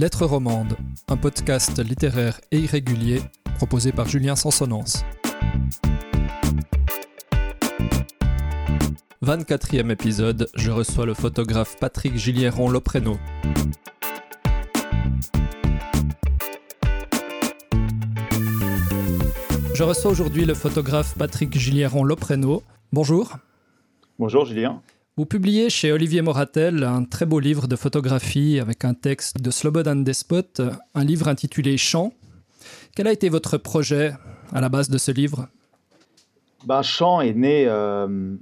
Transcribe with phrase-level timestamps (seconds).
[0.00, 0.78] Lettres romandes,
[1.08, 3.20] un podcast littéraire et irrégulier
[3.56, 5.04] proposé par Julien Sansonance.
[9.22, 13.18] 24e épisode, je reçois le photographe Patrick Gilieron Lopreno.
[19.74, 22.62] Je reçois aujourd'hui le photographe Patrick Gilieron Lopreno.
[22.90, 23.36] Bonjour.
[24.18, 24.80] Bonjour Julien.
[25.20, 29.50] Vous publiez chez Olivier Moratel un très beau livre de photographie avec un texte de
[29.50, 30.62] Slobodan Despot,
[30.94, 32.14] un livre intitulé Chant.
[32.96, 34.14] Quel a été votre projet
[34.50, 35.48] à la base de ce livre?
[36.64, 38.34] Ben, Chant est né euh,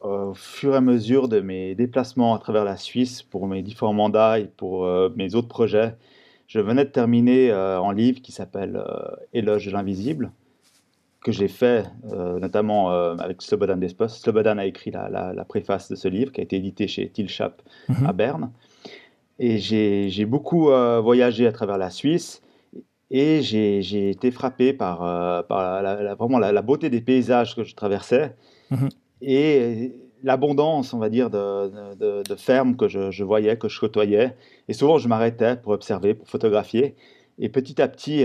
[0.00, 3.92] au fur et à mesure de mes déplacements à travers la Suisse pour mes différents
[3.92, 5.94] mandats et pour euh, mes autres projets.
[6.46, 8.82] Je venais de terminer euh, un livre qui s'appelle
[9.34, 10.32] Éloge de l'invisible
[11.26, 14.06] que j'ai fait, euh, notamment euh, avec Slobodan Despos.
[14.06, 18.06] Slobodan a écrit la, préface de ce livre qui a été édité chez Tilschap mhm.
[18.06, 18.52] à Berne.
[19.40, 22.42] Et j'ai beaucoup euh, voyagé à travers la Suisse
[23.10, 24.98] et j'ai été frappé par,
[25.48, 28.36] par la, vraiment la, beauté des paysages que je traversais
[28.70, 28.88] mhm.
[29.20, 34.36] et l'abondance, on va dire, de, de, fermes que je, je, voyais, que je côtoyais.
[34.68, 36.94] Et souvent, je m'arrêtais pour observer, pour photographier.
[37.40, 38.24] Et petit à petit,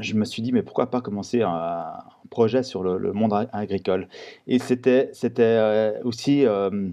[0.00, 1.84] je me suis dit, mais pourquoi pas commencer un,
[2.30, 4.08] projet sur le, monde agricole
[4.46, 6.90] Et c'était euh, aussi euh,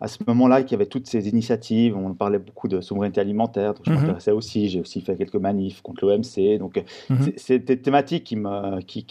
[0.00, 1.96] à ce moment-là qu'il y avait toutes ces initiatives.
[1.96, 4.00] On parlait beaucoup de souveraineté alimentaire, donc je mhm.
[4.00, 4.68] m'intéressais aussi.
[4.68, 6.58] J'ai aussi fait quelques manifs contre l'OMC.
[6.58, 7.32] Donc, mhm.
[7.36, 9.04] c'était des thématiques qui m'ont qui,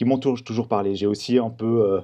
[0.44, 0.96] toujours, parlé.
[0.96, 1.82] J'ai aussi un peu.
[1.82, 2.02] Euh,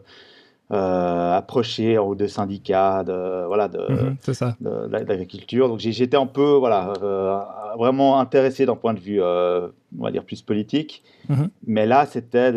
[0.72, 5.68] euh, approché en haut de syndicats, de voilà, de, mhm, l'agriculture.
[5.68, 7.40] Donc j'étais un peu voilà euh,
[7.76, 11.02] vraiment intéressé d'un point de vue euh, on va dire plus politique.
[11.28, 11.50] Mhm.
[11.66, 12.52] Mais là c'était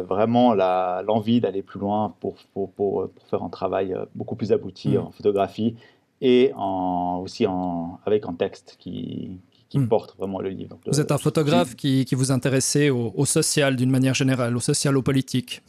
[0.00, 5.00] vraiment l'envie d'aller plus loin pour, pour, pour, faire un travail beaucoup plus abouti mhm.
[5.00, 5.76] en photographie
[6.22, 10.78] et en, aussi en, avec un texte qui, qui porte vraiment le livre.
[10.86, 14.60] Vous êtes un photographe qui, qui vous intéressait au, au social d'une manière générale, au
[14.60, 15.62] social, au politique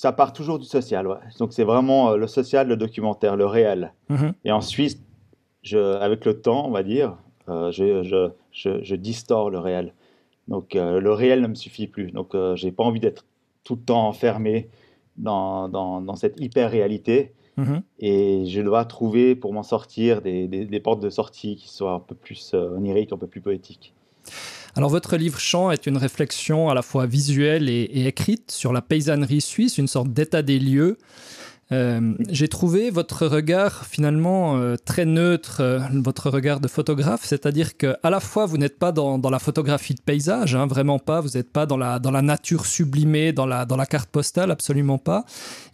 [0.00, 1.06] ça part toujours du social.
[1.06, 1.18] Ouais.
[1.38, 3.92] Donc c'est vraiment euh, le social, le documentaire, le réel.
[4.08, 4.32] Mhm.
[4.46, 4.98] Et ensuite,
[5.62, 7.18] je, avec le temps, on va dire,
[7.50, 8.02] euh, je,
[8.50, 9.92] je, je, distors le réel.
[10.48, 12.12] Donc euh, le réel ne me suffit plus.
[12.12, 13.26] Donc j'ai pas envie d'être
[13.62, 14.70] tout le temps enfermé
[15.18, 17.34] dans, dans, dans cette hyper-réalité.
[17.58, 17.82] Mhm.
[17.98, 21.92] Et je dois trouver pour m'en sortir des, des, des, portes de sortie qui soient
[21.92, 23.92] un peu plus oniriques, un peu plus poétiques.
[24.76, 28.72] Alors votre livre Chant est une réflexion à la fois visuelle et, et écrite sur
[28.72, 30.96] la paysannerie suisse, une sorte d'état des lieux
[31.72, 37.76] euh, j'ai trouvé votre regard finalement euh, très neutre, euh, votre regard de photographe, c'est-à-dire
[37.76, 41.20] que à la fois vous n'êtes pas dans, la photographie de paysage, hein, vraiment pas,
[41.20, 45.24] vous n'êtes pas dans la, nature sublimée, dans la, carte postale, absolument pas,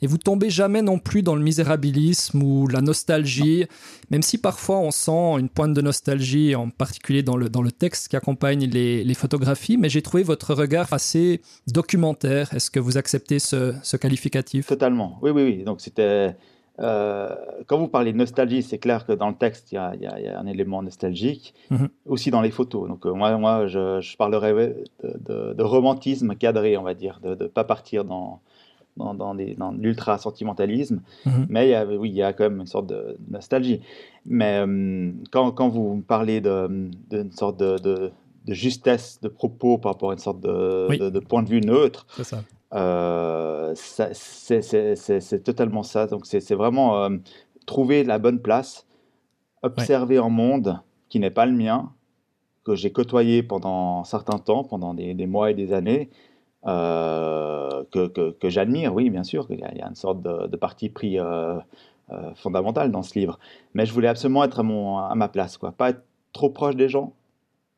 [0.03, 3.65] et vous tombez jamais non plus dans le misérabilisme ou la nostalgie,
[4.11, 8.17] même si parfois on sent une pointe de nostalgie, en particulier dans le, texte qui
[8.17, 12.53] accompagne les, photographies, mais j'ai trouvé votre regard assez documentaire.
[12.53, 14.67] Est-ce que vous acceptez ce, ce qualificatif?
[14.67, 15.65] Totalement, oui, oui, oui.
[15.65, 16.37] Donc c'était.
[16.79, 17.35] Euh,
[17.67, 20.47] quand vous parlez de nostalgie, c'est clair que dans le texte, il y, a, un
[20.47, 21.89] élément nostalgique, mhm.
[22.05, 22.87] aussi dans les photos.
[22.87, 27.65] Donc, euh, moi, moi je, parlerai de, romantisme cadré, on va dire, de ne pas
[27.65, 28.41] partir dans,
[28.99, 31.01] dans, dans, dans l'ultra-sentimentalisme.
[31.25, 31.47] Mhm.
[31.49, 33.81] Mais il y a, oui, il y a quand même une sorte de nostalgie.
[34.27, 38.13] Mais euh, quand, quand, vous parlez d'une sorte de,
[38.49, 42.43] justesse de propos par rapport à une sorte de, point de vue neutre, ça.
[42.75, 46.07] Euh, c'est totalement ça.
[46.07, 47.11] Donc, c'est vraiment euh,
[47.67, 48.87] trouver la bonne place,
[49.63, 51.93] observer un monde qui n'est pas le mien,
[52.65, 56.11] que j'ai côtoyé pendant un certain temps, pendant des, mois et des années,
[56.67, 59.47] euh, que, que, j'admire, oui, bien sûr.
[59.51, 61.19] Il y, a, une sorte de, parti pris
[62.35, 63.39] fondamental dans ce livre.
[63.75, 65.73] Mais je voulais absolument être à, mon, à ma place, quoi.
[65.73, 66.03] Pas être
[66.33, 67.15] trop proche des gens,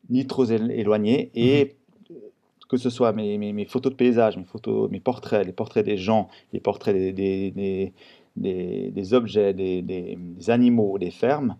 [0.08, 1.77] ni trop éloigné, et mhm
[2.68, 5.96] que ce soit mes, mes, photos de paysage, mes, photos, mes portraits, les portraits des
[5.96, 7.92] gens, les portraits des, des,
[8.36, 10.16] des, des objets, des,
[10.48, 11.56] animaux, des fermes,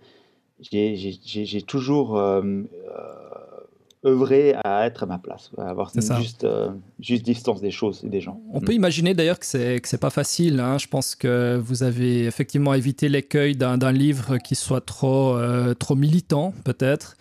[0.61, 6.71] j'ai toujours euh, euh, œuvré à être à ma place, à avoir une juste, euh,
[7.01, 8.41] juste distance des choses et des gens.
[8.53, 10.61] On peut imaginer d'ailleurs que c'est que c'est pas facile.
[10.61, 10.79] Hein.
[10.79, 15.39] Je pense que vous avez effectivement évité l'écueil d'un livre qui soit trop
[15.79, 17.17] trop militant peut-être.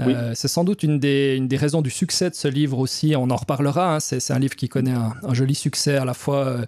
[0.00, 3.14] Euh, c'est sans doute une des, une des, raisons du succès de ce livre aussi.
[3.16, 3.96] On en reparlera.
[3.96, 4.00] Hein.
[4.00, 6.66] C'est un livre qui connaît un, joli succès, à la fois euh,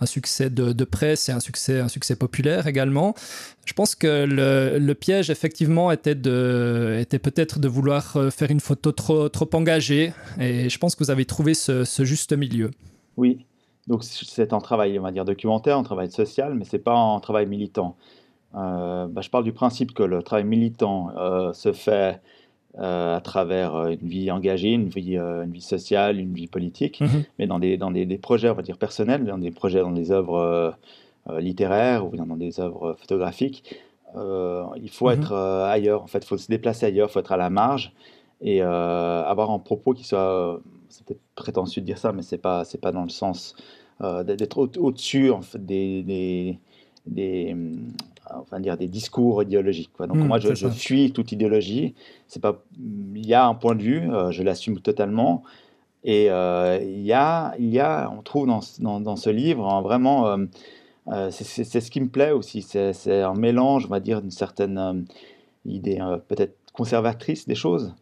[0.00, 3.14] un succès de, presse et un succès, un succès populaire également.
[3.64, 8.50] Je pense que le, le piège, effectivement, était, de, était peut-être de vouloir euh, faire
[8.50, 10.12] une photo trop, trop engagée.
[10.40, 12.70] Et je pense que vous avez trouvé ce, ce juste milieu.
[13.16, 13.46] Oui.
[13.86, 17.20] Donc c'est un travail, on va dire, documentaire, un travail social, mais c'est pas un
[17.20, 17.96] travail militant.
[18.52, 21.12] bah, je parle du principe que le travail militant
[21.52, 22.20] se fait
[22.78, 27.24] à travers une vie engagée, une vie, une vie sociale, une vie politique, mhm.
[27.38, 29.92] mais dans, des, dans des, des, projets, on va dire, personnels, dans des projets, dans
[29.92, 30.74] des œuvres
[31.38, 33.64] littéraires ou dans des œuvres photographiques.
[34.14, 35.20] il faut mhm.
[35.20, 37.92] être ailleurs, en fait, il faut se déplacer ailleurs, il faut être à la marge
[38.42, 42.64] et avoir un propos qui soit, c'est peut-être prétentieux de dire ça, mais c'est pas,
[42.64, 43.56] c'est pas dans le sens
[44.00, 46.58] d'être au-dessus en fait, des, des,
[47.06, 47.56] des,
[48.34, 49.90] enfin dire des discours idéologiques.
[49.92, 50.06] Quoi.
[50.06, 51.94] Donc mmh, moi, je, je, fuis toute idéologie.
[52.26, 55.42] C'est pas, il y a un point de vue, euh, je l'assume totalement.
[56.04, 59.68] Et euh, il y a, il y a, on trouve dans, dans, dans ce livre
[59.68, 60.28] hein, vraiment,
[61.08, 62.62] euh, c'est ce qui me plaît aussi.
[62.62, 65.06] C'est un mélange, on va dire, d'une certaine
[65.64, 67.94] idée peut-être conservatrice des choses.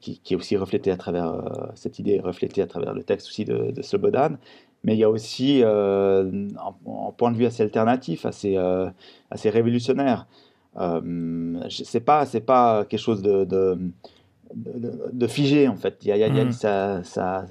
[0.00, 1.34] qui, qui, est aussi reflétée à travers
[1.74, 4.36] cette idée reflétée à travers le texte aussi de, de Slobodan,
[4.84, 8.88] mais il y a aussi euh, un, point de vue assez alternatif, assez, euh,
[9.30, 10.26] assez révolutionnaire.
[10.78, 13.78] Euh, c'est pas c'est pas quelque chose de, de,
[15.12, 15.98] de, figé en fait.
[16.02, 16.52] Il y a, il y a, mmh.
[16.52, 17.44] ça, ça,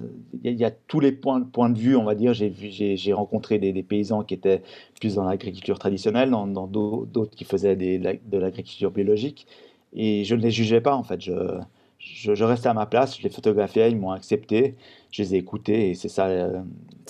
[0.44, 2.34] il y a tous les points, points de vue, on va dire.
[2.34, 4.62] J'ai rencontré des, des, paysans qui étaient
[5.00, 9.48] plus dans l'agriculture traditionnelle, dans d'autres qui faisaient des, de l'agriculture biologique,
[9.94, 11.22] et je ne les jugeais pas en fait.
[11.22, 11.60] Je,
[12.00, 14.76] je, je, restais à ma place, je les photographiais, ils m'ont accepté,
[15.12, 16.62] je les ai écoutés et c'est ça, euh,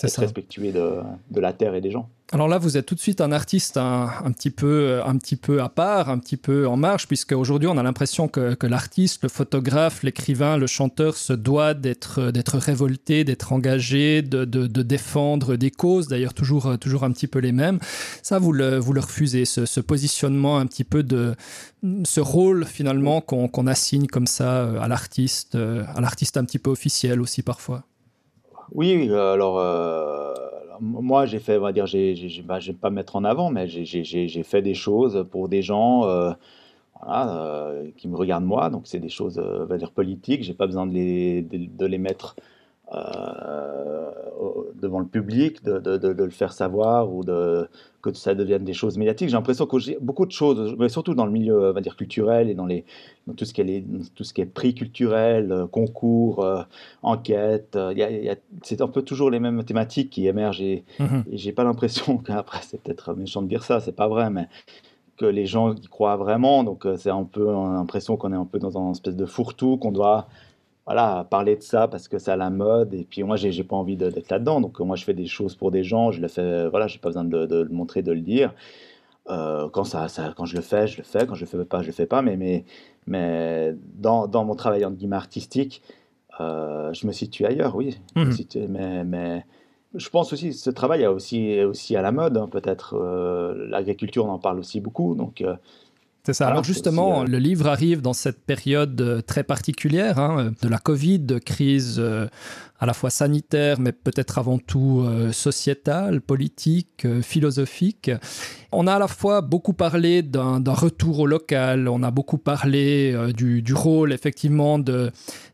[0.02, 1.00] être respectueux de,
[1.30, 2.08] de, la terre et des gens.
[2.32, 5.36] Alors là, vous êtes tout de suite un artiste un, un, petit, peu, un petit
[5.36, 8.66] peu à part, un petit peu en marche, puisque aujourd'hui on a l'impression que, que
[8.66, 14.66] l'artiste, le photographe, l'écrivain, le chanteur se doit d'être d'être révolté, d'être engagé, de, de,
[14.66, 17.78] de, défendre des causes, d'ailleurs toujours, toujours un petit peu les mêmes.
[18.22, 21.36] Ça, vous le, vous le refusez, ce, ce positionnement un petit peu de
[22.04, 26.70] ce rôle finalement qu'on qu assigne comme ça à l'artiste, à l'artiste un petit peu
[26.70, 27.84] officiel aussi parfois.
[28.74, 30.34] Oui, alors euh,
[30.80, 32.14] moi j'ai fait, on va dire, j'ai,
[32.44, 36.06] bah, je vais pas mettre en avant, mais j'ai fait des choses pour des gens
[36.06, 36.32] euh,
[37.06, 40.66] euh, qui me regardent moi, donc c'est des choses, on va dire, politiques, j'ai pas
[40.66, 42.34] besoin de les, de, les mettre
[42.94, 44.10] euh,
[44.74, 47.68] devant le public, de, de, le faire savoir ou de,
[48.02, 49.28] que ça devienne des choses médiatiques.
[49.28, 52.50] J'ai l'impression que beaucoup de choses, mais surtout dans le milieu on va dire, culturel
[52.50, 52.84] et dans, les,
[53.26, 53.84] dans tout, ce qui est
[54.14, 56.62] tout ce qui est prix culturel, euh, concours, euh,
[57.02, 57.78] enquête.
[58.62, 61.22] c'est un peu toujours les mêmes thématiques qui émergent et, mm-hmm.
[61.30, 64.48] et j'ai pas l'impression qu'après, c'est peut-être méchant de dire ça, c'est pas vrai, mais
[65.16, 66.64] que les gens y croient vraiment.
[66.64, 69.92] Donc c'est un peu l'impression qu'on est un peu dans une espèce de fourre-tout, qu'on
[69.92, 70.26] doit
[70.86, 72.94] voilà, parler de ça parce que c'est à la mode.
[72.94, 74.60] Et puis moi, j'ai, pas envie d'être là-dedans.
[74.60, 76.10] Donc moi, je fais des choses pour des gens.
[76.10, 78.54] Je le fais, voilà, j'ai pas besoin de, de, le montrer, de le dire.
[79.30, 81.26] Euh, quand, ça, ça, quand je le fais, je le fais.
[81.26, 82.22] Quand je le fais pas, je le fais pas.
[82.22, 82.64] Mais, mais,
[83.06, 85.82] mais dans, dans mon travail en guillemets artistique,
[86.40, 88.00] euh, je me situe ailleurs, oui.
[88.16, 88.32] Mmh.
[88.68, 89.46] mais, mais
[89.94, 92.36] je pense aussi ce travail est aussi, aussi à la mode.
[92.36, 95.14] Hein, peut-être euh, l'agriculture, on en parle aussi beaucoup.
[95.14, 95.44] Donc
[96.24, 96.48] c'est ça.
[96.48, 101.18] Alors justement, le livre arrive dans cette période euh, très particulière hein, de la Covid,
[101.18, 102.28] de crise euh,
[102.82, 108.10] à la fois sanitaire, mais peut-être avant tout euh, sociétale, politique, euh, philosophique.
[108.72, 113.12] On a à la fois beaucoup parlé d'un retour au local, on a beaucoup parlé
[113.14, 115.12] euh, du, du, rôle effectivement de,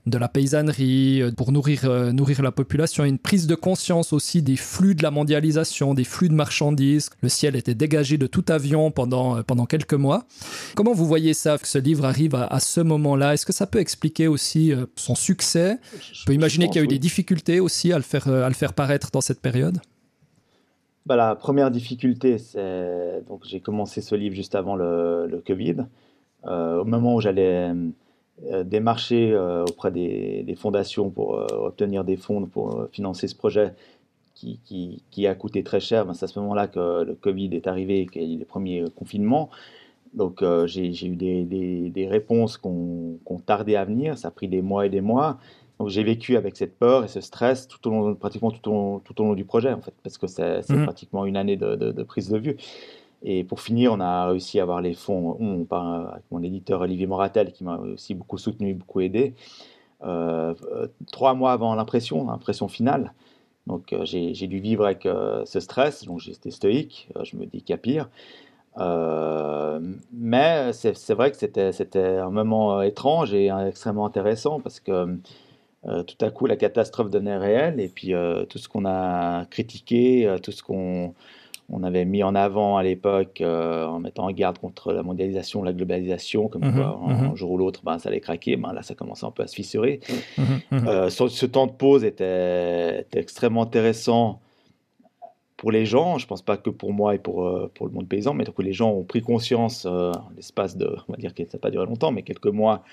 [0.08, 4.42] de la paysannerie euh, pour nourrir, euh, nourrir la population, une prise de conscience aussi
[4.42, 7.10] des flux de la mondialisation, des flux de marchandises.
[7.22, 10.24] Le ciel était dégagé de tout avion pendant, euh, pendant quelques mois.
[10.74, 13.34] Comment vous voyez ça, que ce livre arrive à, à ce moment-là?
[13.34, 15.78] Est-ce que ça peut expliquer aussi euh, son succès?
[16.22, 18.48] On peut imaginer qu'il y a eu des difficultés aussi à le faire, euh, à
[18.48, 19.78] le faire paraître dans cette période?
[21.06, 23.22] Bah, La première difficulté, c'est.
[23.26, 25.86] Donc, j'ai commencé ce livre juste avant le, le Covid.
[26.46, 27.72] Euh, au moment où j'allais
[28.52, 33.74] euh, démarcher euh, auprès des, des, fondations pour obtenir des fonds pour financer ce projet
[34.34, 37.50] qui, qui, qui, a coûté très cher, ben, c'est à ce moment-là que le Covid
[37.54, 39.50] est arrivé, qu'il y a eu les premiers confinements.
[40.18, 44.18] Donc, j'ai eu des, des, des réponses qu'on qu tardait à venir.
[44.18, 45.38] Ça a pris des mois et des mois.
[45.78, 48.72] Donc j'ai vécu avec cette peur et ce stress tout au long, pratiquement tout au
[48.72, 50.84] long, tout au long du projet, en fait, parce que c'est mmh.
[50.84, 52.56] pratiquement une année de, de, de, prise de vue.
[53.22, 56.80] Et pour finir, on a réussi à avoir les fonds on, par, avec mon éditeur
[56.80, 59.34] Olivier Moratel, qui m'a aussi beaucoup soutenu, beaucoup aidé.
[60.04, 60.54] Euh,
[61.12, 63.12] trois mois avant l'impression, l'impression finale.
[63.68, 67.62] Donc euh, j'ai dû vivre avec euh, ce stress, donc j'étais stoïque, je me dis
[67.62, 68.08] qu'il y a pire.
[68.78, 69.80] Euh,
[70.12, 75.18] mais c'est vrai que c'était un moment étrange et extrêmement intéressant parce que
[75.86, 79.46] euh, tout à coup la catastrophe devenait réelle et puis euh, tout ce qu'on a
[79.46, 81.14] critiqué, euh, tout ce qu'on
[81.70, 85.62] on avait mis en avant à l'époque euh, en mettant en garde contre la mondialisation,
[85.62, 87.36] la globalisation, comme mmh, quoi un, mmh.
[87.36, 89.54] jour ou l'autre ben, ça allait craquer, ben, là ça commençait un peu à se
[89.54, 90.00] fissurer.
[90.36, 94.40] Mmh, ce, ce, temps de pause était, était, extrêmement intéressant
[95.58, 98.32] pour les gens, je pense pas que pour moi et pour, pour le monde paysan,
[98.32, 99.86] mais que les gens ont pris conscience,
[100.36, 102.84] l'espace de, on va dire que ça n'a pas duré longtemps, mais quelques mois,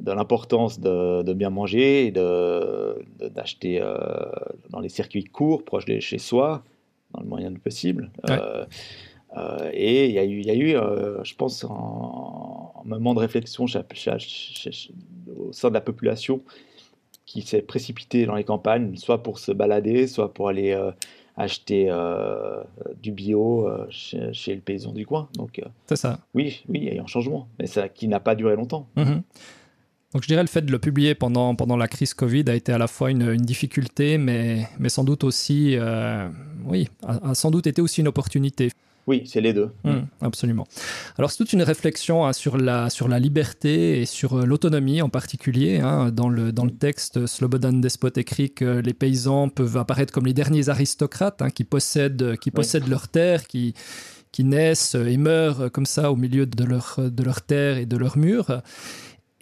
[0.00, 6.16] de l'importance de, bien manger et d'acheter de, dans les circuits courts, proches de chez
[6.16, 6.64] soi,
[7.12, 8.10] dans le moyen possible.
[9.74, 10.70] et il y a eu, y a eu
[11.22, 11.68] je pense, un,
[12.84, 16.40] moment de réflexion au sein de la population
[17.26, 20.74] qui s'est précipité dans les campagnes, soit pour se balader, soit pour aller
[21.42, 22.62] acheter euh,
[23.02, 25.28] du bio euh, chez, le paysan du coin.
[25.34, 26.20] Donc, euh, c'est ça.
[26.34, 28.88] Oui, oui, il y a eu un changement, mais ça qui n'a pas duré longtemps.
[28.96, 29.22] Mhm.
[30.12, 32.70] Donc je dirais le fait de le publier pendant, pendant la crise Covid a été
[32.70, 35.78] à la fois une, une difficulté, mais, mais sans doute aussi,
[36.66, 38.68] oui, a, sans doute été aussi une opportunité.
[39.08, 39.70] Oui, c'est les deux.
[39.84, 40.66] Mmh, absolument.
[41.18, 45.02] Alors c'est toute une réflexion hein, sur, la, sur la liberté et sur euh, l'autonomie
[45.02, 45.80] en particulier.
[45.80, 46.10] Hein.
[46.12, 50.34] Dans, le, dans le texte, Slobodan Despot écrit que les paysans peuvent apparaître comme les
[50.34, 53.74] derniers aristocrates hein, qui possèdent, qui possèdent leurs terres, qui,
[54.30, 57.96] qui naissent et meurent comme ça au milieu de leur, de leur terre et de
[57.96, 58.62] leurs murs.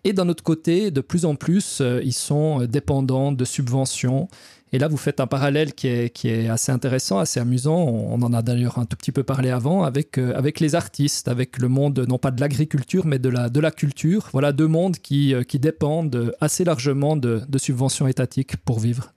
[0.04, 4.28] Et d'un autre côté, de plus en plus, euh, ils sont dépendants de subventions
[4.72, 7.76] et là, vous faites un parallèle qui est, qui est assez intéressant, assez amusant.
[7.76, 11.26] On, en a d'ailleurs un tout petit peu parlé avant avec, euh, avec les artistes,
[11.26, 14.28] avec le monde non pas de l'agriculture, mais de la, de la culture.
[14.32, 19.12] Voilà deux mondes qui, euh, qui dépendent assez largement de, de subventions étatiques pour vivre.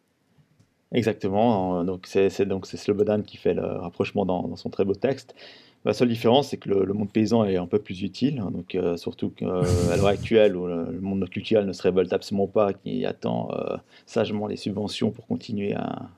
[0.91, 1.83] Exactement.
[1.83, 5.35] Donc c'est donc c'est Slobodan qui fait le rapprochement dans, dans, son très beau texte.
[5.85, 8.39] La seule différence, c'est que le, monde paysan est un peu plus utile.
[8.39, 12.47] Hein, donc, euh, surtout qu'à l'heure actuelle, où le, monde culturel ne se révolte absolument
[12.47, 13.75] pas, qui attend euh,
[14.05, 16.09] sagement les subventions pour continuer à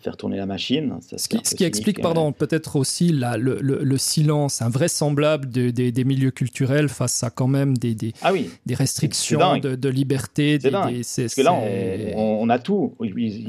[0.00, 0.98] faire tourner la machine.
[1.00, 2.02] ce qui, explique, hein.
[2.02, 7.46] pardon, peut-être aussi la, le, le, silence invraisemblable de, des milieux culturels face à quand
[7.46, 8.50] même des, des, ah oui.
[8.66, 10.58] des restrictions de, de, liberté.
[11.02, 11.52] C'est Parce que là,
[12.16, 12.96] on, a tout.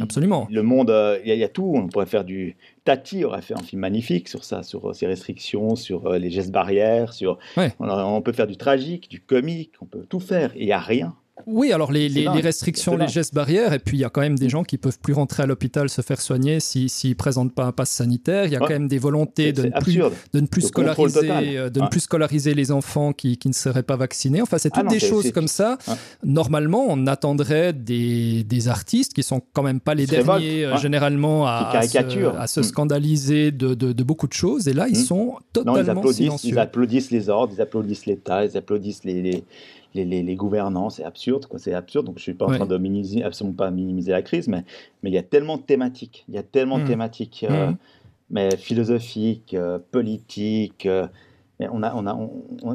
[0.01, 0.47] Absolument.
[0.51, 1.73] Le monde, euh, il y, a tout.
[1.75, 2.55] On pourrait faire du.
[2.83, 6.31] Tati aurait fait un film magnifique sur ça, sur euh, ces restrictions, sur euh, les
[6.31, 7.37] gestes barrières, sur.
[7.57, 10.51] On, on, peut faire du tragique, du comique, on peut tout faire.
[10.55, 11.15] Il n'y a rien.
[11.45, 14.37] Oui, alors les, les, restrictions, les gestes barrières, et puis il y a quand même
[14.37, 17.65] des gens qui peuvent plus rentrer à l'hôpital se faire soigner s'ils ne présentent pas
[17.65, 18.45] un passe sanitaire.
[18.45, 21.69] Il y a quand même des volontés de ne, plus, de ne plus scolariser, euh,
[21.69, 24.41] de ne plus scolariser les enfants qui, qui, ne seraient pas vaccinés.
[24.41, 25.77] Enfin, c'est ah toutes des choses comme ça.
[26.23, 31.47] Normalement, on attendrait des, des, artistes qui sont quand même pas les derniers euh, généralement
[31.47, 32.63] à, à, se, à se, hmm.
[32.63, 34.67] scandaliser de, de, beaucoup de choses.
[34.67, 35.03] Et là, ils hmm.
[35.03, 36.49] sont totalement non, ils applaudissent, silencieux.
[36.49, 39.43] Ils applaudissent les ordres, ils applaudissent l'État, ils applaudissent les les,
[39.93, 42.05] les, gouvernants, c'est absurde, quoi, c'est absurde.
[42.05, 44.63] Donc je suis pas en train de minimiser, absolument pas minimiser la crise, mais
[45.03, 46.87] mais il y a tellement de thématiques, il y a tellement de mmh.
[46.87, 47.77] thématiques, euh, mmh.
[48.29, 50.85] mais philosophiques, euh, politiques.
[50.85, 51.07] Euh,
[51.59, 52.17] on a, on a,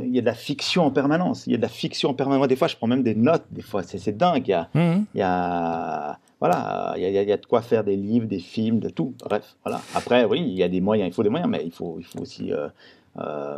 [0.00, 1.44] il y a de la fiction en permanence.
[1.48, 2.46] Il y a de la fiction en permanence.
[2.46, 3.42] Des fois, je prends même des notes.
[3.50, 4.46] Des fois, c'est dingue.
[4.46, 5.06] Il y a, mmh.
[5.12, 8.26] il y a voilà, il y, a, il y, a, de quoi faire des livres,
[8.26, 9.14] des films, de tout.
[9.24, 9.80] Bref, voilà.
[9.94, 11.08] Après, oui, il y a des moyens.
[11.10, 12.68] Il faut des moyens, mais il faut, il faut aussi euh,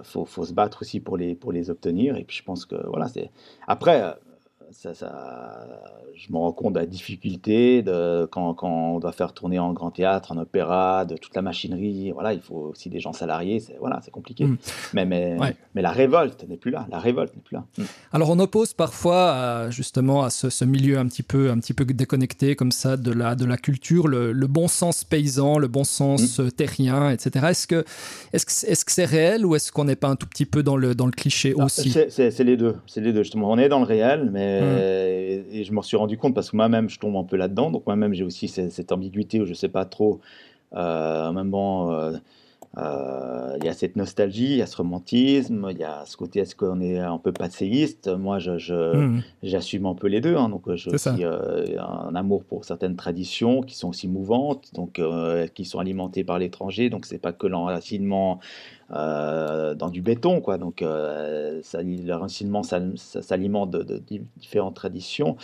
[0.03, 2.17] faut, faut, se battre aussi pour les, pour les obtenir.
[2.17, 3.31] Et puis je pense que voilà, c'est.
[3.67, 4.15] Après,
[4.71, 5.67] ça, ça,
[6.15, 9.73] je me rends compte de la difficulté de, quand, quand, on doit faire tourner en
[9.73, 12.13] grand théâtre, en opéra, de toute la machinerie.
[12.13, 13.61] Voilà, il faut aussi des gens salariés.
[13.61, 14.45] C'est voilà, c'est compliqué.
[14.45, 14.57] Mm.
[14.95, 15.37] Mais mais,
[15.75, 16.87] mais la révolte n'est plus là.
[16.91, 17.65] La révolte n'est plus là.
[17.79, 17.83] Mm.
[18.13, 21.85] Alors on oppose parfois justement à ce, ce, milieu un petit peu un petit peu
[21.85, 25.85] déconnecté comme ça de la de la culture, le, le bon sens paysan, le bon
[25.85, 26.51] sens mm.
[26.53, 27.47] terrien, etc.
[27.51, 27.85] Est-ce que
[28.33, 30.63] est-ce que est-ce que c'est réel ou est-ce qu'on n'est pas un tout petit peu
[30.63, 31.91] dans le dans le cliché aussi?
[32.11, 32.77] C'est les deux.
[32.87, 33.51] C'est les deux justement.
[33.51, 36.57] On est dans le réel, mais euh, et, je m'en suis rendu compte parce que
[36.57, 37.71] moi-même, je tombe un peu là-dedans.
[37.71, 40.21] Donc moi-même, j'ai aussi cette, ambiguïté où je ne sais pas trop.
[40.75, 42.13] Euh, même bon,
[42.77, 43.09] euh,
[43.49, 46.17] euh, il y a cette nostalgie, il y a ce romantisme, il y a ce
[46.17, 48.09] côté est-ce qu'on est un peu passéiste?
[48.09, 49.23] Moi, je, mmh.
[49.43, 50.37] j'assume un peu les deux.
[50.37, 50.49] Hein.
[50.49, 55.01] donc, j'ai aussi un amour pour certaines traditions qui sont aussi mouvantes, donc
[55.55, 56.91] qui sont alimentées par l'étranger.
[56.91, 58.41] Donc, c'est pas que l'enracinement
[58.91, 60.57] euh, dans du béton, quoi.
[60.57, 64.03] Donc, euh, ça, le racinement s'alimente de,
[64.39, 65.37] différentes traditions.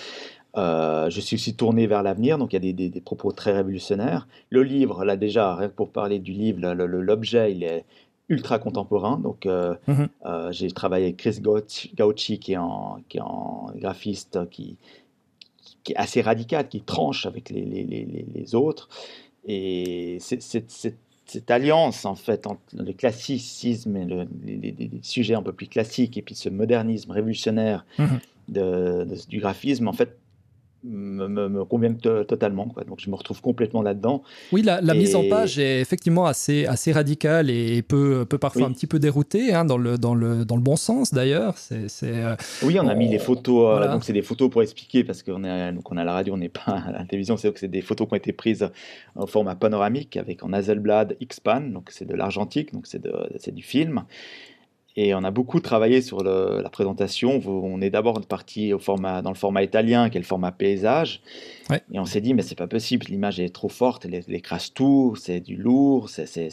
[0.57, 4.29] Euh, je suis aussi tourné vers l'avenir, donc il y a des, propos très révolutionnaires.
[4.51, 7.85] Le livre, là déjà, rien que pour parler du livre, l'objet, il est
[8.29, 9.19] ultra contemporain.
[9.19, 10.09] Donc, mhm.
[10.51, 13.23] j'ai travaillé avec Chris Gauchi, qui est un, qui est
[13.77, 14.77] graphiste qui,
[15.83, 18.89] qui, est assez radical, qui tranche avec les, les, les, les autres.
[19.47, 24.07] Et cette alliance en fait entre le classicisme et
[24.45, 28.21] les, sujets un peu plus classiques et puis ce modernisme révolutionnaire mhm.
[28.49, 30.17] de, du graphisme en fait
[30.85, 32.67] me, me, convient totalement.
[32.69, 32.85] Quoi.
[32.85, 34.23] Donc je me retrouve complètement là-dedans.
[34.53, 38.73] Oui, la, mise en page est effectivement assez, assez radicale et peut, peut parfois un
[38.73, 41.57] petit peu dérouter, hein, dans, le, dans, le, dans le bon sens d'ailleurs.
[41.57, 45.05] C'est, euh, oui, on a mis les photos, euh, donc c'est des photos pour expliquer,
[45.05, 47.53] parce qu'on est, donc on a la radio, on n'est pas à la télévision, c'est
[47.53, 48.69] que c'est des photos qui ont été prises
[49.17, 53.55] en format panoramique avec en Hasselblad X-Pan, donc c'est de l'argentique, donc c'est, de, c'est
[53.55, 54.05] du film.
[54.97, 57.41] Et on a beaucoup travaillé sur la présentation.
[57.47, 61.21] On est d'abord parti au format, dans le format italien, qui est le format paysage.
[61.93, 65.17] Et on s'est dit, mais c'est pas possible, l'image est trop forte, elle, écrase tout,
[65.17, 66.49] c'est du lourd, c'est,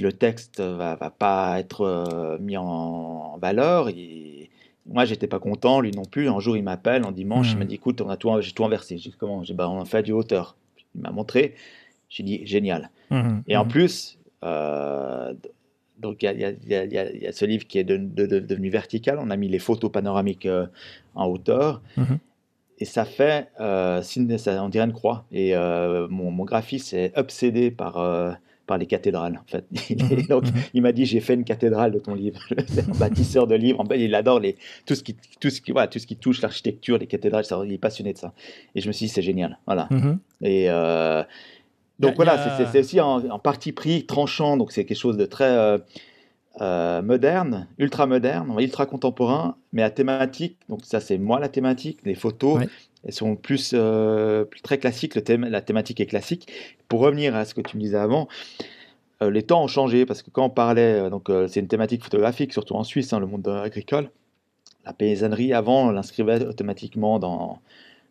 [0.00, 3.88] le texte va, va pas être euh, mis en, valeur.
[3.88, 4.50] Et
[4.86, 6.28] moi, j'étais pas content, lui non plus.
[6.28, 7.58] Un jour, il m'appelle en dimanche, il hmm.
[7.60, 8.98] m'a dit, écoute, on a tout, j'ai tout inversé.
[8.98, 9.42] J'ai dit, comment?
[9.44, 10.56] J'ai, bah, On a fait du hauteur.
[10.94, 11.54] Il m'a montré.
[12.08, 12.90] J'ai dit, génial.
[13.10, 13.40] Hmm.
[13.48, 13.68] Et en hmm.
[13.68, 15.32] plus, euh,
[16.00, 19.18] donc il y, a ce livre qui est devenu vertical.
[19.20, 20.66] On a mis les photos panoramiques euh,
[21.14, 21.82] en hauteur.
[21.96, 22.18] Mhm.
[22.78, 25.26] Et ça fait, euh, ça, on dirait une croix.
[25.30, 27.94] Et euh, mon, mon, graphiste est obsédé par,
[28.66, 29.38] par les cathédrales.
[29.38, 29.66] En fait.
[29.90, 30.26] Mhm.
[30.28, 30.62] donc mhm.
[30.74, 32.40] il m'a dit j'ai fait une cathédrale de ton livre.
[32.68, 33.84] C'est un bâtisseur de livres.
[33.94, 36.96] Il adore les, tout, ce qui, tout, ce qui, voilà, tout ce qui touche l'architecture,
[36.96, 37.44] les cathédrales.
[37.66, 38.32] il est passionné de ça.
[38.74, 39.58] Et je me suis dit c'est génial.
[39.66, 39.88] Voilà.
[40.42, 40.68] Et
[42.00, 45.78] donc voilà, c'est aussi en, parti pris tranchant, donc c'est quelque chose de très euh,
[46.62, 50.56] euh, moderne, ultra moderne, ultra contemporain, mais à thématique.
[50.70, 52.62] Donc ça c'est moi la thématique, les photos.
[53.04, 56.50] Elles sont plus, euh, plus très classiques, le thème, la thématique est classique.
[56.88, 58.28] Pour revenir à ce que tu me disais avant,
[59.22, 62.74] les temps ont changé parce que quand on parlait, donc c'est une thématique photographique, surtout
[62.74, 64.10] en Suisse, hein, le monde agricole.
[64.86, 67.60] La paysannerie, avant, on l'inscrivait automatiquement dans,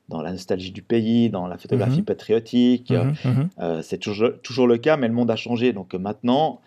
[0.09, 2.05] dans la nostalgie du pays, dans la photographie mhm.
[2.05, 2.91] patriotique.
[2.91, 3.49] Mhm, mhm.
[3.59, 5.71] Euh, c'est toujours, toujours le cas, mais le monde a changé.
[5.71, 6.61] Donc euh, maintenant,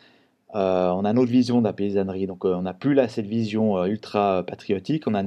[0.55, 2.27] euh, on a une autre vision de la paysannerie.
[2.27, 5.07] Donc on n'a plus là cette vision ultra patriotique.
[5.07, 5.25] On n'a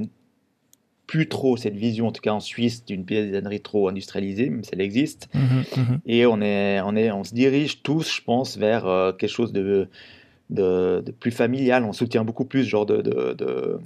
[1.07, 4.71] plus trop cette vision, en tout cas en Suisse, d'une paysannerie trop industrialisée, même si
[4.73, 5.29] elle existe.
[6.05, 9.87] Et on, est, on, est, on se dirige tous, je pense, vers quelque chose de,
[10.49, 11.83] de, plus familial.
[11.83, 13.79] On soutient beaucoup plus ce genre de, de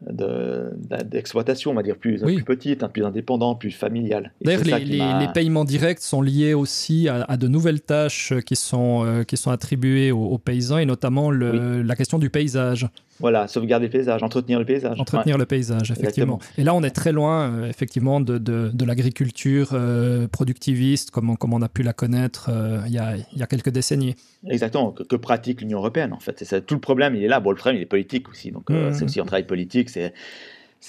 [0.00, 4.32] d'exploitation, on va dire, plus, plus petite, plus indépendante, plus familiale.
[4.40, 9.24] D'ailleurs, les, les, paiements directs sont liés aussi à, de nouvelles tâches qui sont, euh,
[9.24, 12.88] qui sont attribuées aux, paysans, et notamment le, la question du paysage.
[13.20, 14.98] Voilà, sauvegarder le paysage, entretenir le paysage.
[14.98, 16.38] Entretenir le paysage, effectivement.
[16.56, 21.28] Et là, on est très loin, euh, effectivement, de, de, de l'agriculture euh, productiviste, comme
[21.28, 23.68] on, comme on a pu la connaître euh, il, y a, il y a quelques
[23.68, 24.16] décennies.
[24.48, 26.42] Exactement, que, pratique l'Union européenne, en fait.
[26.44, 27.40] Ça, tout le problème, il est là.
[27.40, 28.52] Bon, le problème, il est politique aussi.
[28.52, 28.94] Donc, mmh.
[28.94, 29.90] c'est aussi un travail politique.
[29.90, 30.12] C'est,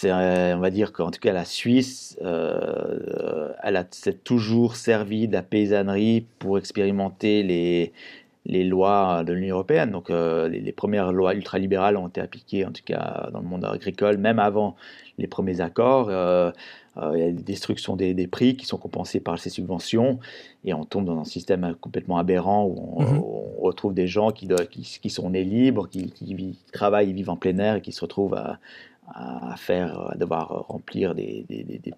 [0.10, 6.26] on va dire qu'en tout cas, la Suisse, elle s'est toujours servi de la paysannerie
[6.39, 7.91] pour expérimenter les
[8.45, 9.91] les lois de l'Union européenne.
[9.91, 13.65] Donc euh, les, premières lois ultralibérales ont été appliquées, en tout cas dans le monde
[13.65, 14.75] agricole, même avant
[15.17, 16.08] les premiers accords.
[16.10, 16.51] Euh,
[16.97, 20.19] euh, il y a des destructions des, prix qui sont compensés par ces subventions
[20.65, 23.21] et on tombe dans un système complètement aberrant où on, mhm.
[23.62, 27.75] retrouve des gens qui, qui, sont nés libres, qui, qui, travaillent, vivent en plein air
[27.75, 28.60] et qui se retrouvent à,
[29.56, 31.45] faire, à devoir remplir des,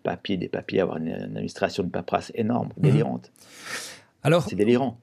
[0.04, 2.84] papiers, des papiers, avoir une, administration de paperasse énorme, mhm.
[2.84, 3.32] délirante.
[4.22, 4.98] Alors, c'est délirant.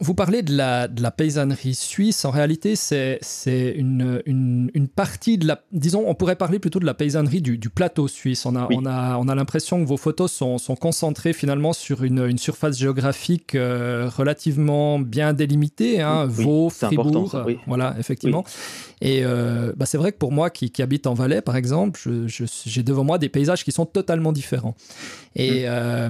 [0.00, 2.24] Vous parlez de la, de la, paysannerie suisse.
[2.24, 3.18] En réalité, c'est
[3.76, 5.62] une, une, une, partie de la.
[5.72, 8.46] Disons, on pourrait parler plutôt de la paysannerie du, du plateau suisse.
[8.46, 12.04] On a, on a, on a l'impression que vos photos sont, sont concentrées finalement sur
[12.04, 16.00] une, une surface géographique euh, relativement bien délimitée.
[16.00, 17.44] Hein, Vaud, Fribourg.
[17.66, 18.44] Voilà, effectivement.
[19.02, 22.00] Et euh, bah, c'est vrai que pour moi qui, qui, habite en Valais, par exemple,
[22.28, 24.76] j'ai devant moi des paysages qui sont totalement différents.
[25.34, 25.66] Et, mm.
[25.66, 26.08] euh,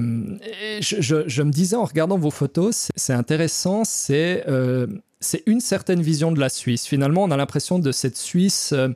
[0.81, 4.87] je, je, je, me disais en regardant vos photos, c'est intéressant, c'est euh,
[5.22, 6.87] c'est une certaine vision de la Suisse.
[6.87, 8.88] Finalement, on a l'impression de cette Suisse, euh,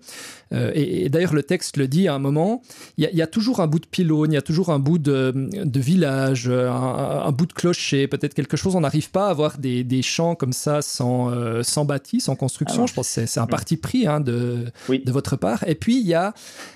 [0.53, 2.63] euh, et, d'ailleurs le texte le dit à un moment,
[2.99, 5.33] il y, a toujours un bout de pylône, il y a toujours un bout de,
[5.75, 8.75] village, un, bout de clocher, peut-être quelque chose.
[8.75, 12.83] On n'arrive pas à avoir des, champs comme ça sans, euh, sans bâti, sans construction.
[12.83, 15.65] Ah Je pense que c'est un parti pris hein, de, de votre part.
[15.67, 16.35] Et puis, il n'y a,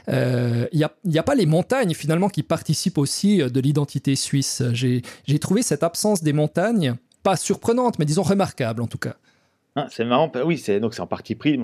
[0.09, 4.63] il y a, pas les montagnes finalement qui participent aussi de l'identité suisse.
[4.73, 9.17] J'ai trouvé cette absence des montagnes pas surprenante, mais disons remarquable en tout cas.
[9.77, 11.59] Ah, c'est marrant, oui, c'est donc c'est en partie pris.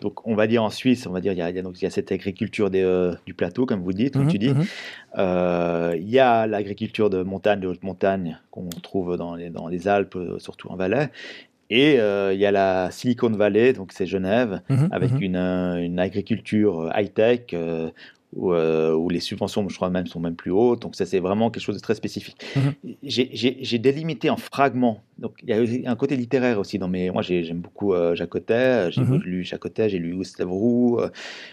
[0.00, 1.86] Donc on va dire en Suisse, on va dire il y a, donc il y
[1.86, 4.48] a cette agriculture des, euh, du plateau, comme vous dites, comme mhm, tu dis.
[4.48, 4.64] Mhm.
[5.18, 9.68] Euh, il y a l'agriculture de montagne, de haute montagne qu'on trouve dans les, dans
[9.68, 11.10] les Alpes, euh, surtout en Valais.
[11.70, 16.90] Et il y a la Silicon Valley, donc c'est Genève, mhm, avec une, une, agriculture
[18.36, 20.82] high-tech euh, où, les subventions, je crois même, sont même plus hautes.
[20.82, 22.36] Donc ça, c'est vraiment quelque chose de très spécifique.
[22.56, 22.94] Mhm.
[23.02, 25.02] J'ai délimité en fragments.
[25.18, 27.10] Donc il y a un côté littéraire aussi dans mes.
[27.10, 28.90] Moi, j'aime beaucoup euh, Jacotet.
[28.92, 29.20] J'ai mhm.
[29.22, 31.08] lu Jacotet, j'ai lu Gustave Roux, euh,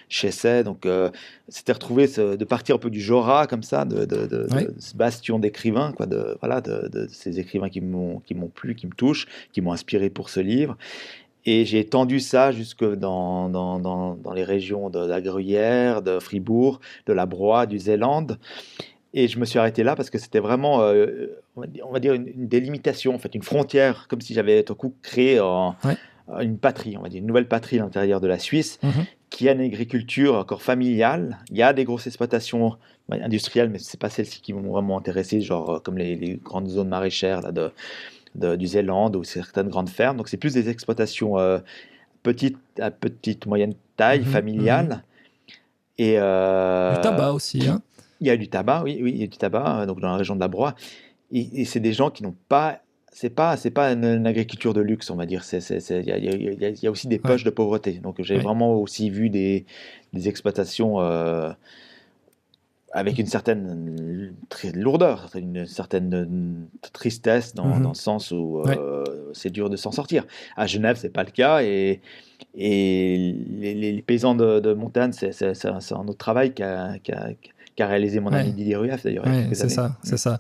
[0.09, 0.63] Chesset.
[0.63, 0.87] Donc
[1.47, 4.47] c'était retrouvé de partir un peu du Jora comme ça, de, de,
[4.79, 8.87] ce bastion d'écrivains, quoi, de voilà, de, ces écrivains qui m'ont qui m'ont plu, qui
[8.87, 10.77] me touchent, qui m'ont inspiré pour ce livre.
[11.45, 16.19] Et j'ai étendu ça jusque dans, dans, dans, dans, les régions de la Gruyère, de
[16.19, 18.39] Fribourg, de la Broye, du Zélande.
[19.13, 22.47] Et je me suis arrêté là parce que c'était vraiment, euh, on va dire, une,
[22.47, 25.75] délimitation, en fait, une frontière, comme si j'avais tout coup créé un,
[26.41, 29.05] une patrie, on va dire, une nouvelle patrie à l'intérieur de la Suisse, Mhm.
[29.29, 31.37] qui a une agriculture encore familiale.
[31.51, 32.77] Il y a des grosses exploitations
[33.09, 36.67] industrielles, mais c'est pas celles-ci qui m'ont vraiment intéressé, genre euh, comme les, les grandes
[36.67, 37.71] zones maraîchères là, de,
[38.35, 40.17] de- du Zélande ou certaines grandes fermes.
[40.17, 41.59] Donc c'est plus des exploitations euh,
[42.23, 45.03] petites à petite moyenne taille, Mhm, familiales.
[45.97, 47.65] Et euh, Du tabac aussi.
[47.67, 47.81] Hein.
[48.21, 50.09] il y a du tabac, oui, oui, il y a du tabac euh, donc dans
[50.09, 50.75] la région de la Broye.
[51.31, 52.79] Et, et c'est des gens qui n'ont pas,
[53.11, 55.43] c'est pas, c'est pas une, une agriculture de luxe, on va dire.
[55.43, 57.93] C'est, il y, a, y y aussi des poches de pauvreté.
[57.93, 58.41] Donc j'ai Ouais.
[58.41, 59.65] vraiment aussi vu des,
[60.13, 61.51] des exploitations euh,
[62.95, 67.81] avec une certaine très lourdeur, une certaine tristesse dans, Mhm.
[67.83, 69.03] dans le sens où euh,
[69.33, 70.25] c'est dur de s'en sortir.
[70.55, 71.99] À Genève, c'est pas le cas et
[72.57, 75.33] et les, paysans de, de montagne, c'est,
[75.65, 76.93] un, autre travail qu'a,
[77.79, 78.51] réalisé mon ami.
[78.53, 79.25] Didier Rueff d'ailleurs.
[79.25, 80.39] Ouais, c'est ça, c'est ça.